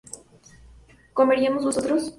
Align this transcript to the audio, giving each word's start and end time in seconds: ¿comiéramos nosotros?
¿comiéramos 1.17 1.63
nosotros? 1.63 2.01